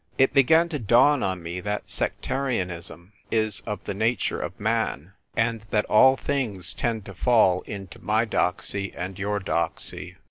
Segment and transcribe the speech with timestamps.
[0.17, 5.63] It began to dawn on me that sectarianism is of the nature of man, and
[5.69, 10.15] that all things tend to fall into my doxy and your doxy.